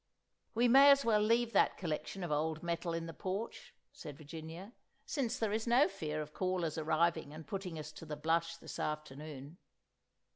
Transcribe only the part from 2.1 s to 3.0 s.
of old metal